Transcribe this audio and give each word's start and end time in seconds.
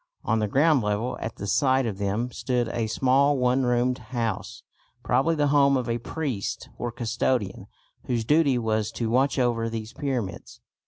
On 0.23 0.39
the 0.39 0.47
ground 0.47 0.81
level 0.81 1.15
at 1.19 1.35
the 1.35 1.45
side 1.45 1.85
of 1.85 1.99
them 1.99 2.31
stood 2.31 2.67
a 2.69 2.87
small 2.87 3.37
one 3.37 3.61
roomed 3.67 3.99
house, 3.99 4.63
probably 5.03 5.35
the 5.35 5.49
home 5.53 5.77
of 5.77 5.87
a 5.87 5.99
priest 5.99 6.69
or 6.79 6.91
custodian 6.91 7.67
whose 8.07 8.25
duty 8.25 8.57
was 8.57 8.89
to 8.93 9.11
watch 9.11 9.37
over 9.37 9.69
these 9.69 9.93
pyramids. 9.93 10.59